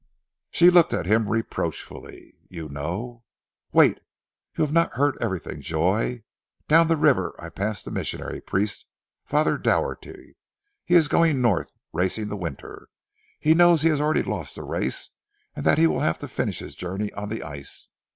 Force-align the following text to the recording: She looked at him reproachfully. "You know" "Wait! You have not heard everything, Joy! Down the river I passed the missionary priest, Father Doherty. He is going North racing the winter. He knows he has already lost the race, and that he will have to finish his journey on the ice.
She 0.49 0.71
looked 0.71 0.95
at 0.95 1.05
him 1.05 1.29
reproachfully. 1.29 2.33
"You 2.49 2.69
know" 2.69 3.23
"Wait! 3.71 3.99
You 4.57 4.63
have 4.63 4.73
not 4.73 4.93
heard 4.93 5.15
everything, 5.21 5.61
Joy! 5.61 6.23
Down 6.67 6.87
the 6.87 6.97
river 6.97 7.35
I 7.37 7.49
passed 7.49 7.85
the 7.85 7.91
missionary 7.91 8.41
priest, 8.41 8.87
Father 9.25 9.59
Doherty. 9.59 10.37
He 10.85 10.95
is 10.95 11.07
going 11.07 11.39
North 11.39 11.75
racing 11.93 12.29
the 12.29 12.35
winter. 12.35 12.87
He 13.39 13.53
knows 13.53 13.83
he 13.83 13.89
has 13.89 14.01
already 14.01 14.23
lost 14.23 14.55
the 14.55 14.63
race, 14.63 15.11
and 15.55 15.63
that 15.67 15.77
he 15.77 15.85
will 15.85 15.99
have 15.99 16.17
to 16.17 16.27
finish 16.27 16.57
his 16.57 16.73
journey 16.73 17.13
on 17.13 17.29
the 17.29 17.43
ice. 17.43 17.89